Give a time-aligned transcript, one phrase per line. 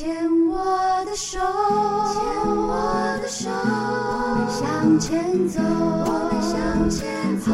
[0.00, 0.08] 牵
[0.48, 2.22] 我的手，牵
[2.56, 7.52] 我的手，我们向前走，我们向前走。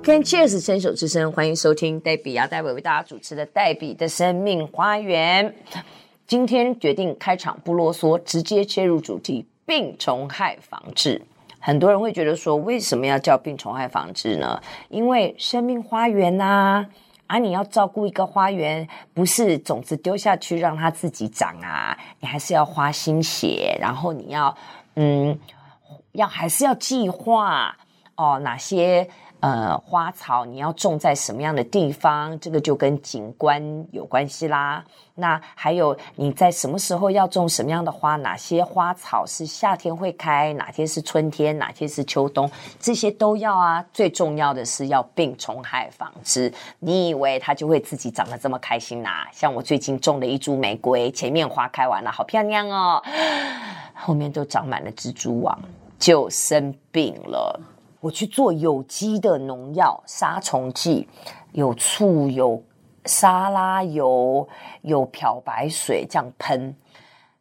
[0.00, 5.52] 跟 Cheers 牵手之声，欢迎收听黛比亚黛伟为大家主持的《黛比的生命花园》。
[6.28, 11.20] 今天决定开场不啰嗦，直接切入主题：病虫害防治。
[11.58, 14.60] 很多人会觉得说，为什么要叫病虫害防治呢？
[14.88, 16.86] 因为生命花园呐、啊，
[17.28, 24.52] 啊，你要照顾一个花园，不是种子丢下去让它自己长啊，你还是要花心血，然后你要，
[24.96, 25.38] 嗯，
[26.12, 27.76] 要还是要计划
[28.16, 29.08] 哦，哪些。
[29.40, 32.38] 呃，花草你要种在什么样的地方？
[32.40, 34.84] 这个就跟景观有关系啦。
[35.14, 38.16] 那还有你在什么时候要种什么样的花？
[38.16, 40.52] 哪些花草是夏天会开？
[40.54, 41.56] 哪天是春天？
[41.56, 42.50] 哪天是秋冬？
[42.80, 43.84] 这些都要啊。
[43.92, 46.52] 最重要的是要病虫害防治。
[46.80, 49.28] 你以为它就会自己长得这么开心呐？
[49.32, 53.00] 像我最近种了一株玫瑰，前面花开完了，好漂亮哦，
[53.94, 55.56] 后面都长满了蜘蛛网，
[55.96, 57.60] 就生病了。
[58.00, 61.08] 我去做有机的农药杀虫剂，
[61.52, 62.62] 有醋、有
[63.04, 64.48] 沙拉油、
[64.82, 66.74] 有漂白水这样喷，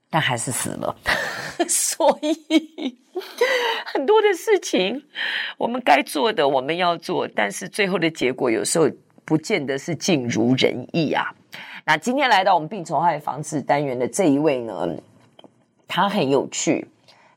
[0.10, 0.96] 但还是死了。
[1.70, 2.98] 所以
[3.86, 5.04] 很多的事情，
[5.58, 8.90] 我们该做的我们要做，但是最后的结果有时候
[9.26, 11.34] 不见得是尽如人意啊。
[11.86, 14.88] 那今天来到我们病虫害防治单元的这一位呢，
[15.88, 16.88] 他很有趣。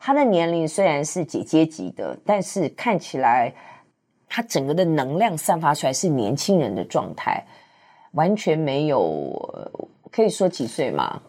[0.03, 3.53] 他的年龄虽然是姐姐级的，但是看起来
[4.27, 7.45] 他整个的能量散发出来是年轻人的状态，
[8.13, 9.31] 完全没有，
[10.11, 11.21] 可以说几岁吗？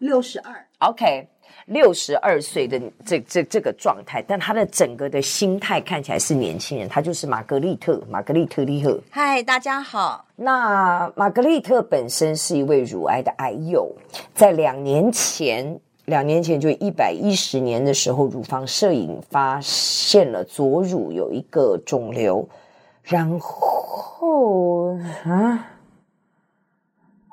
[0.00, 0.52] 六十二。
[0.80, 1.28] OK，
[1.66, 6.88] 六十二岁的这这这个状态，但他的整个的心态看起来是年轻人。
[6.88, 9.00] 他就是玛格丽特，玛格丽特利赫。
[9.12, 10.26] 嗨，大家好。
[10.34, 13.94] 那玛格丽特本身是一位乳癌的癌友，
[14.34, 15.80] 在两年前。
[16.06, 22.48] 两年前，就一百一十年的时候，乳房摄影发现了左乳有一个肿瘤，
[23.02, 25.68] 然后啊，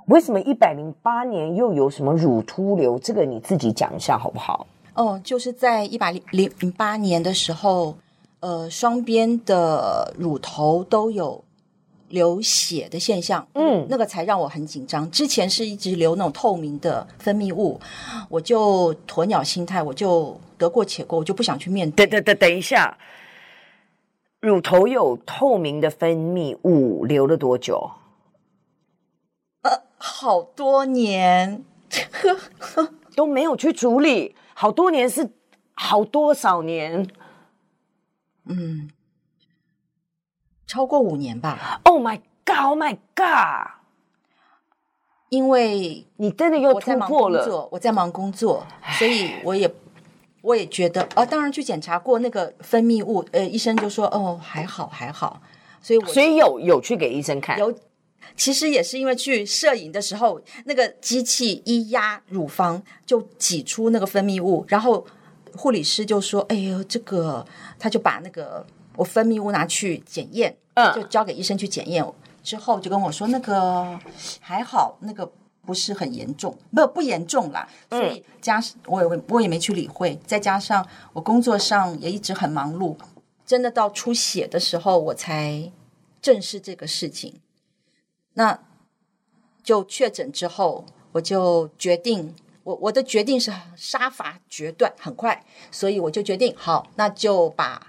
[0.05, 2.99] 为什么一百零八年又有什么乳突瘤？
[2.99, 4.67] 这个你自己讲一下好不好？
[4.93, 7.95] 哦，就是在一百零零八年的时候，
[8.39, 11.43] 呃，双边的乳头都有。
[12.09, 15.09] 流血的现象，嗯，那个才让我很紧张。
[15.11, 17.79] 之前是一直流那种透明的分泌物，
[18.29, 22.05] 我就鸵鸟心态，我就得过且过，我就不想去面对。
[22.05, 22.97] 等等等等一下，
[24.39, 27.91] 乳头有透明的分泌物，流了多久？
[29.61, 31.63] 呃，好多年，
[33.15, 34.35] 都没有去处理。
[34.53, 35.29] 好多年是
[35.73, 37.07] 好多少年？
[38.45, 38.89] 嗯。
[40.69, 41.81] 超过五年吧。
[41.83, 42.57] Oh my god!
[42.59, 43.71] Oh my god!
[45.29, 47.67] 因为你真的又突破了。
[47.71, 48.67] 我在忙工作，
[48.99, 49.71] 所以我也
[50.43, 55.41] 我也觉得，哦，当然去检查过那个分泌物，呃，医生就说，哦，还好还好。
[55.81, 57.57] 所以我所以有有去给医生看。
[57.57, 57.73] 有，
[58.35, 65.03] 其实也是因为去摄影的时候，那个机器一压乳房就挤出那个分泌物，然后
[65.55, 67.43] 护理师就说，哎呦，这个，
[67.79, 68.63] 他就把那个。
[68.99, 72.05] 我分泌物拿去检验，嗯，就交给医生去检验，
[72.43, 73.97] 之后就跟我说那个
[74.41, 75.31] 还好，那个
[75.65, 77.65] 不是很严重，不不严重啦。
[77.89, 82.97] 所以加上我也我也没去理会，再加上我工作上也一直很忙碌，
[83.45, 85.71] 真的到出血的时候我才
[86.21, 87.39] 正视这个事情。
[88.33, 88.59] 那
[89.63, 92.35] 就确诊之后，我就决定，
[92.65, 97.88] 我我的决定是杀伐决断，很快，所以我就决定好，那就把。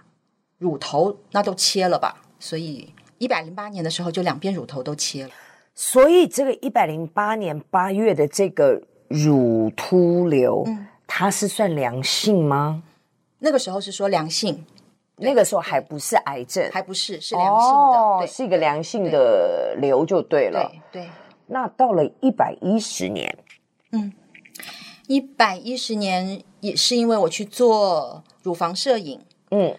[0.60, 5.30] 乳头那都切了吧，所以一百零八年的时候就两边乳头都切了。
[5.74, 12.82] 所以这个一百零八年八月的这个乳突瘤，嗯，它是算良性吗？
[13.38, 14.66] 那个时候是说良性，
[15.16, 20.70] 那个时候还不是癌症，还不是，是良性的，哦，对，是一个良性的瘤就对了。
[20.92, 21.10] 对，对，
[21.46, 23.34] 那到了一百一十年，
[23.92, 24.12] 嗯，
[25.06, 29.18] 一百一十年也是因为我去做乳房摄影，
[29.52, 29.74] 嗯。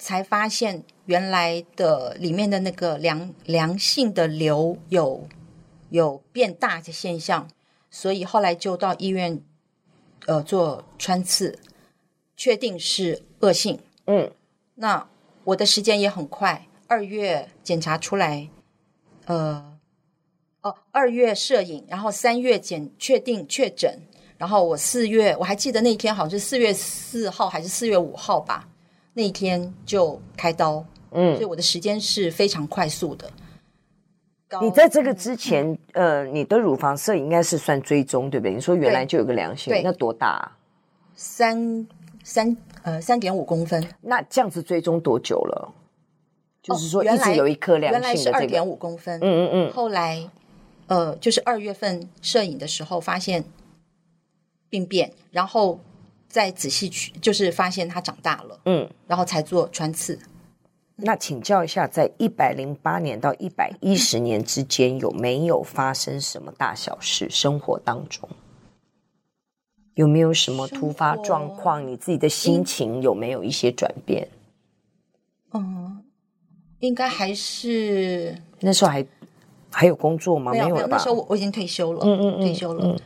[0.00, 5.28] 才发现原来的里面的那个良良性的瘤有
[5.90, 7.46] 有变大的现象，
[7.90, 9.42] 所以后来就到医院
[10.26, 11.58] 呃做穿刺，
[12.34, 13.78] 确定是恶性。
[14.06, 14.32] 嗯，
[14.76, 15.06] 那
[15.44, 18.48] 我的时间也很快，二月检查出来，
[19.26, 19.78] 呃，
[20.62, 24.00] 哦，二月摄影，然后三月检确定确诊，
[24.38, 28.66] 然后我四月我还记得那天好像是四月四号还是四月五号吧。
[29.14, 33.30] 那一天就开刀，嗯，所以我的时间是非常快速的。
[34.60, 38.52] 你在这个之前，呃，你的乳房摄影应该是算追踪，对不对？
[38.52, 40.58] 你说原来就有个良性，那多大啊？
[41.14, 41.86] 三
[42.24, 43.86] 三呃三点五公分。
[44.00, 45.72] 那这样子追踪多久了？
[46.62, 48.16] 就是说一直有一颗良性的这个。
[48.16, 49.20] 原来是二点五公分。
[49.20, 49.72] 嗯嗯嗯。
[49.72, 50.28] 后来，
[50.88, 53.44] 呃，就是二月份摄影的时候发现
[54.68, 55.78] 病变，然后
[56.30, 58.58] 再仔细去，就是发现它长大了。
[58.64, 58.88] 嗯。
[59.06, 60.18] 然后才做穿刺。
[61.02, 67.28] 那请教一下，在一百零八年到一百一十年之间，有没有发生什么大小事？
[67.30, 68.28] 生活当中
[69.94, 71.86] 有没有什么突发状况？
[71.86, 74.28] 你自己的心情有没有一些转变？
[75.52, 76.02] 嗯，
[76.80, 79.04] 应该还是那时候还
[79.70, 80.52] 还有工作吗？
[80.52, 82.84] 没有，没有，那时候我我已经退休了，嗯嗯，嗯退休了。
[82.86, 83.00] 嗯、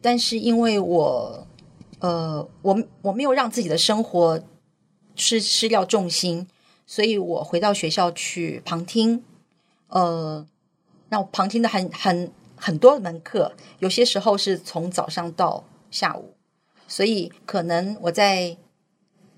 [0.00, 1.43] 但是因为我
[2.00, 4.42] 呃，我我没有让自己的生活
[5.14, 6.46] 失失掉重心。
[6.86, 9.24] 所以我回到学校去旁听，
[9.88, 10.46] 呃，
[11.08, 16.34] 那我旁听的很很很多门课，有些时候是从早上到下午，
[16.86, 18.58] 所以可能我在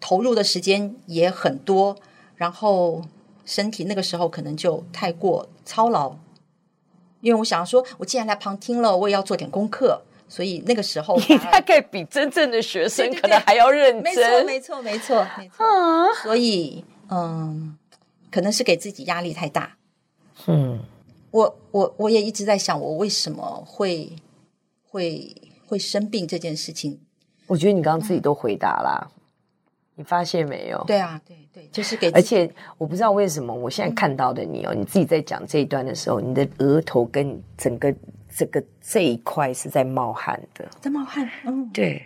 [0.01, 1.97] 投入的时间也很多，
[2.35, 3.05] 然后
[3.45, 6.17] 身体那个时候可能就太过操劳，
[7.21, 16.85] 因为我想说，我既然来旁听了，我也要做点功课，所以那个时候 你大概比真正的学生可能还要认真，没错，没错，没错，没错，啊，所以。
[17.09, 17.79] 嗯，
[18.33, 19.77] 可能是给自己压力太大。
[20.49, 20.81] 嗯，
[21.31, 24.11] 我我我也一直在想，我为什么会
[24.91, 25.33] 会
[25.69, 26.99] 会生病这件事情。
[27.47, 29.13] 我觉得你刚刚自己都回答啦，嗯、
[29.95, 30.83] 你发现没有？
[30.85, 32.11] 对啊，对对，就是给。
[32.11, 37.95] 而且我不知道为什么，我现在看到的你哦，嗯、你自己在讲这一段的时候，你的额头跟整个
[38.37, 41.27] 这个这一块是在冒汗的，在冒汗。
[41.47, 42.03] 嗯，对，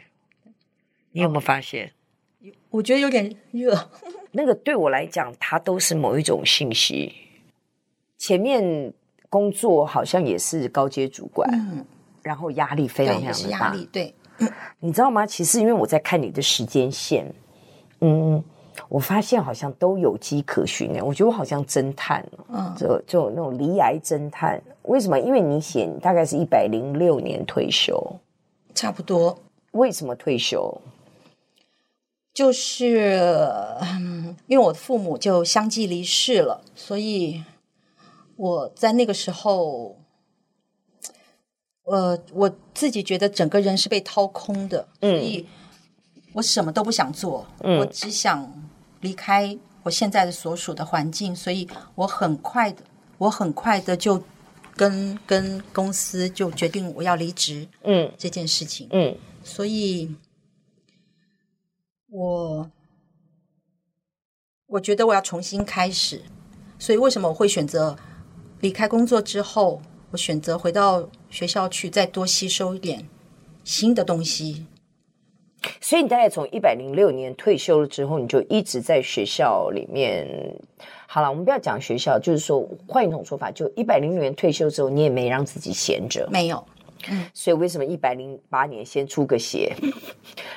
[1.10, 1.90] 你有没有发现？
[2.38, 3.90] 有，我觉得有点热。
[4.30, 7.12] 那个对我来讲，它都是某一种信息。
[8.16, 8.92] 前面
[9.28, 11.84] 工作好像也是高阶主管，嗯、
[12.22, 13.88] 然后压力非常非常的大。
[13.90, 14.14] 对，
[14.78, 15.26] 你知道吗？
[15.26, 17.26] 其实因为我在看你的时间线，
[18.02, 18.40] 嗯，
[18.88, 21.02] 我发现好像都有迹可循呢。
[21.02, 24.62] 我觉得我好像侦探，嗯，就就那种离癌侦探。
[24.82, 25.18] 为什么？
[25.18, 28.20] 因为你写大概是一百零六年退休，
[28.74, 29.38] 差不多。
[29.72, 30.80] 为什么退休？
[32.32, 33.50] 就是，
[33.82, 37.42] 嗯，因为我的父母就相继离世了，所以
[38.36, 39.96] 我在那个时候，
[41.84, 45.46] 呃，我自己觉得整个人是被掏空的，嗯，所以
[46.32, 48.50] 我什么都不想做，嗯，我只想
[49.00, 52.82] 离开我现在的所属的环境，所以我很快的，
[53.18, 54.22] 我很快的就
[54.80, 60.16] 跟跟公司就决定我要离职，嗯，这件事情，嗯，所以。
[62.12, 62.68] 我
[64.66, 66.22] 我觉得我要重新开始，
[66.76, 67.96] 所以为什么我会选择
[68.60, 69.80] 离开工作之后，
[70.10, 73.08] 我选择回到学校去，再多吸收一点
[73.62, 74.66] 新的东西。
[75.80, 80.26] 所以你大概从一百零六年退休了之后，你就一直在学校里面。
[81.06, 86.64] 好了，我们不要讲学校，就是说换一种说法，就一百零六年退休之后，你也没让自己闲着，没有。
[87.08, 89.74] 嗯，所以为什么一百零八年先出个血，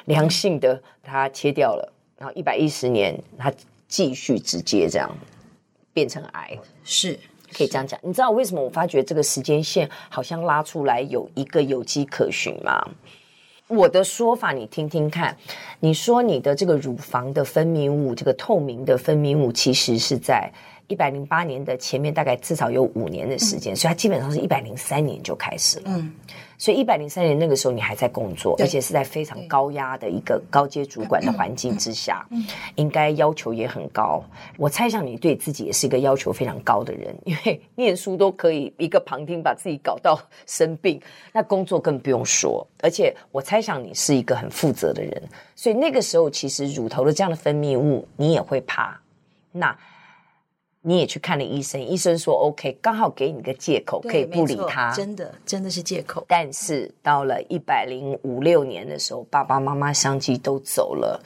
[0.06, 3.52] 良性的它切掉了，然后一百一十年它
[3.88, 5.10] 继续直接这样
[5.92, 7.18] 变成癌，是
[7.52, 8.00] 可以这样讲。
[8.04, 12.88] 你知道为什么我发觉这个时间线好像拉出来有一个有迹可循吗？
[13.76, 15.36] 我的说法你听听看，
[15.80, 20.52] 你说你的这个乳房的分泌物，这个透明的分泌物，其实是在。
[20.88, 25.84] 一百零八年的前面大概至少有五年的时间，嗯、所以它基本上是一百零三年就开始了。
[25.88, 26.14] 嗯，
[26.58, 32.28] 所以一百零三年那个时候你还在工作，而且是在非常高压的一个高阶主管的环境之下，
[32.76, 34.24] 应该要求也很高。
[34.58, 42.66] 我猜想你对自己也是一个要求非常高的人，因为 念书都可以一个旁听把自己搞到生病，那工作更不用说。
[42.82, 45.24] 而且我猜想你是一个很负责的人，
[45.56, 49.00] 所以那个时候其实乳头的这样的分泌物你也会怕。
[49.56, 49.76] 那
[50.86, 54.92] 你也去看了医生，医生说 OK，刚好给你个借口，可以不理他。
[54.92, 56.26] 真的，真的是借口。
[56.28, 61.18] 但是到了一百零五六年的时候，爸爸妈妈相继都走了，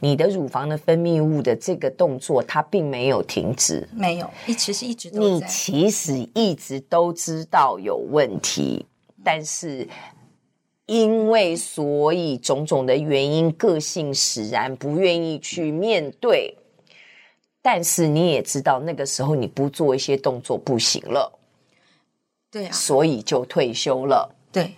[0.00, 5.46] 你的乳房的分泌物的这个动作，它并没有停止，没有，一直是一直都在。
[5.46, 8.84] 你其实一直都知道有问题，
[9.22, 9.88] 但是
[10.86, 16.56] 因为所以种种的原因，个性使然，不愿意去面对。
[17.66, 21.36] 但是你也知道，那个时候你不做一些动作不行了，
[22.48, 24.32] 对啊，所以就退休了。
[24.52, 24.72] 对，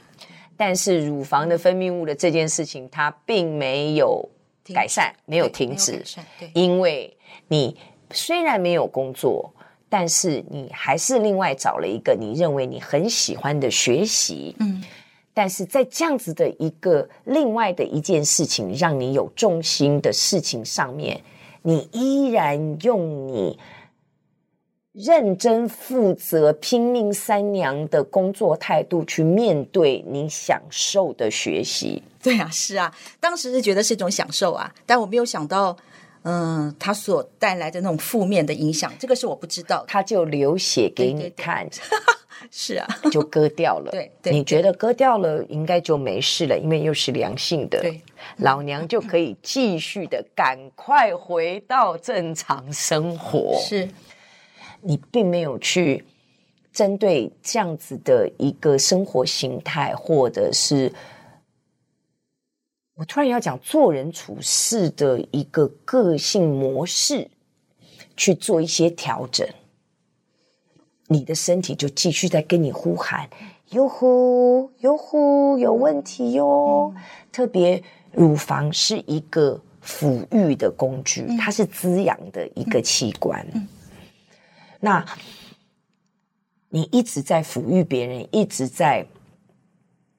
[0.57, 4.27] 但是乳房的分泌物的这件事情，它并没有
[4.75, 6.03] 改善，没有停止。
[6.39, 7.15] 对，因为
[7.49, 7.77] 你
[8.11, 9.53] 虽然没有工作，
[9.91, 14.83] 但是你还是另外找了一个你认为你很喜欢的学习，嗯，
[15.35, 21.21] 但是在这样子的一个另外的一件事情让你有重心的事情上面，
[21.69, 23.59] 你依然用你
[24.93, 32.03] 认真负责、拼命三娘的工作态度去面对你享受的学习。
[32.23, 35.77] 对啊，是啊，当时是觉得是一种享受啊，但我没有想到，
[36.23, 39.85] 嗯，它所带来的那种负面的影响，这个是我不知道的。
[39.89, 42.18] 他就流血给你看，对对对
[42.51, 43.91] 是啊， 就割掉了。
[43.91, 48.01] 对，对你觉得割掉了应该就没事了，因为又是良性的，对，
[48.39, 53.59] 老娘就可以继续的赶快回到正常生活。
[53.61, 53.89] 是。
[54.81, 56.05] 你并没有去
[56.73, 60.93] 针对这样子的一个生活形态，或者是
[62.95, 67.29] 我突然要讲做人处事的一个个性模式
[68.17, 69.45] 去做一些调整，
[71.09, 73.29] 你的身体就继续在跟你呼喊
[73.73, 76.95] ：“哟呼，哟呼，有问题哟！”
[77.33, 83.47] 特别乳房是一个抚育的工具，它是滋养的一个器官。
[84.81, 85.05] 那，
[86.69, 89.07] 你一直在抚育别人，一直在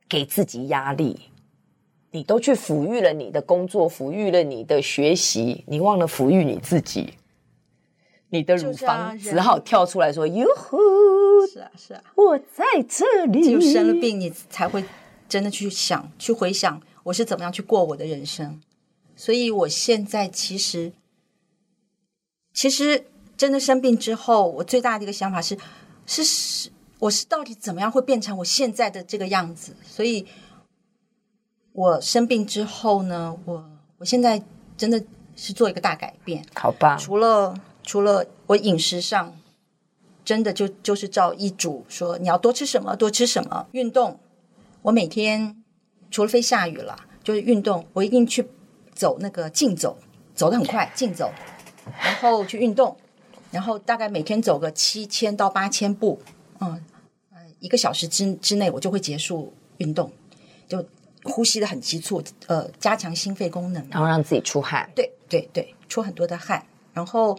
[0.10, 1.19] 给自己压力，
[2.10, 7.13] 你都去抚育了你的工作，抚育了你的学习，你忘了抚育你自己。
[8.30, 10.78] 你的乳房只好跳出来说：“哟呼，
[11.52, 14.84] 是啊，是啊，我在这里。”只有生了病，你才会
[15.28, 18.62] 真的去想、去回想，我是怎么样去过我的人生。
[19.16, 20.94] 所以我现在其实，
[22.54, 23.06] 其实。
[23.40, 25.58] 真的生病之后，我最大的一个想法是，
[26.06, 26.70] 是是，
[27.00, 29.74] 我是到底怎么样会变成我现在的这个样子？
[29.82, 30.28] 所以，
[31.72, 33.66] 我生病之后呢，我
[33.98, 34.44] 我现在
[34.76, 35.02] 真的
[35.38, 36.46] 是做一个大改变。
[36.54, 37.56] 好吧，除了
[37.89, 39.36] 除了我饮食上，
[40.24, 43.65] 真的就就是照医嘱说，你要多吃什么，多吃什么。
[43.72, 44.19] 运动，
[44.84, 45.63] 我每天
[46.12, 48.48] 除了非下雨了，就是运动，我一定去
[48.93, 49.98] 走那个竞走，
[50.36, 51.31] 走得很快，竞走，
[52.00, 52.96] 然后去运动。
[53.50, 56.22] 然后大概每天走个七千到八千步，
[56.60, 56.79] 嗯，
[57.60, 60.13] 一个小时之之内我就会结束运动，
[60.67, 60.86] 就
[61.24, 66.63] 呼吸的很急促，呃，加强心肺功能，然后让自己出汗，对对对，出很多的汗。
[66.91, 67.38] 然后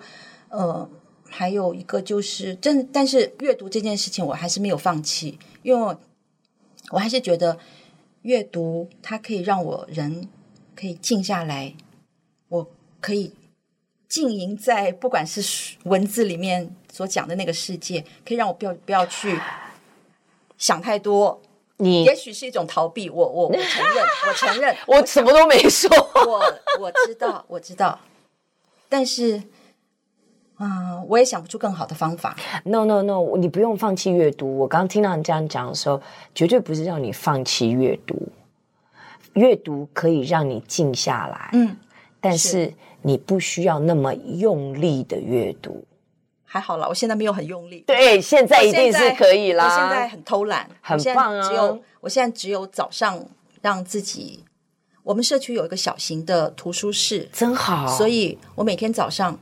[0.51, 0.89] 呃，
[1.29, 5.97] 还有一个就是真，但是阅读这件事情我还是没有放弃，因为
[6.91, 7.59] 我还是觉得
[8.23, 10.29] 阅读它可以让我人
[10.77, 11.75] 可以静下来，
[12.49, 13.33] 我可以。
[14.11, 19.39] 静营在不管是文字里面所讲的那个世界，可以让我不要不要去
[20.59, 21.41] 想太多。
[21.77, 25.89] 你也许是一种逃避，我我我承认，我承认， 我什么都没说。
[26.27, 26.43] 我
[26.81, 28.01] 我知道，我知道，
[28.89, 29.41] 但是，
[31.09, 32.37] 我也想不出更好的方法。
[32.65, 34.59] No No No，你不用放弃阅读。
[34.59, 36.01] 我刚听到你这样讲的时候，
[36.35, 38.17] 绝对不是让你放弃阅读。
[39.35, 41.51] 阅读可以让你静下来。
[41.53, 41.77] 嗯。
[42.23, 45.83] 但是你不需要那么用力的阅读，
[46.45, 47.83] 还好啦，我现在没有很用力。
[47.87, 49.65] 对，现在一定是可以啦。
[49.65, 51.49] 我现在很偷懒，很棒啊！
[51.49, 53.25] 只有我现在只有早上
[53.63, 54.45] 让自己，
[55.03, 57.87] 我们社区有一个小型的图书室，真好。
[57.87, 59.39] 所以我每天早上，哎，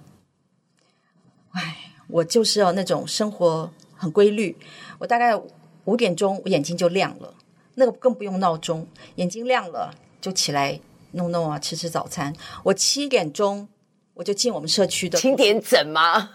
[2.08, 4.56] 我就是要那种生活很规律。
[4.98, 5.40] 我大概
[5.84, 7.32] 五点钟我眼睛就亮了，
[7.76, 10.80] 那个更不用闹钟，眼睛亮了就起来。
[11.12, 12.30] 弄弄啊，吃吃早餐。
[12.62, 13.66] 我七点钟
[14.12, 15.18] 我就进我们社区的。
[15.18, 16.32] 清点整吗？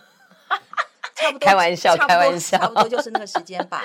[1.16, 1.46] 差不多。
[1.46, 3.84] 开玩笑，开玩笑，差不多就是那个时间吧。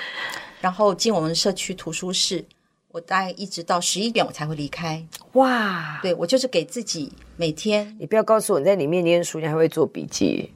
[0.59, 2.43] 然后进我们社区图书室，
[2.87, 5.05] 我大概一直到十一点我才会离开。
[5.33, 5.99] 哇！
[6.01, 7.95] 对，我就是给自己每天。
[7.99, 10.51] 你不要告诉我你在里面念书，你还会做笔记？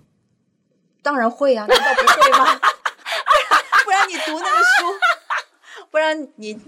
[1.03, 2.59] 当然会啊，难道不会吗？
[3.85, 6.61] 不然你读那个书，不然你读。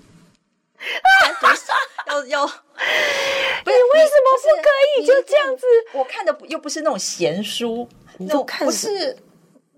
[2.08, 5.66] 要要， 不是，你为什么不可以就这样子？
[5.94, 7.88] 我看的又不是那种闲书，
[8.18, 9.18] 你都看不是，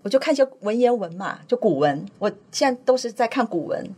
[0.02, 2.06] 我就看一些文言文嘛，就古文。
[2.18, 3.94] 我现在都是在看古文，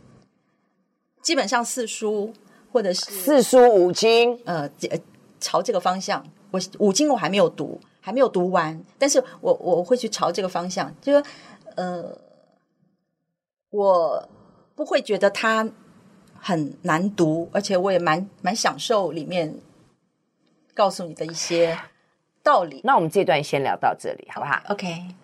[1.21, 2.33] 基本上四书
[2.71, 4.69] 或者是四书五经，呃，
[5.41, 6.25] 朝这个方向。
[6.51, 11.23] 我五经我还没有读，还没有读完，但是我我会去朝这个方向，就是
[11.75, 12.17] 呃，
[13.69, 14.27] 我
[14.75, 15.69] 不会觉得它。
[16.43, 19.59] 很难读，而且我也蛮蛮享受里面
[20.73, 21.77] 告诉你的一些
[22.41, 22.81] 道理。
[22.83, 25.20] 那我们这段先聊到这里，好不好？OK。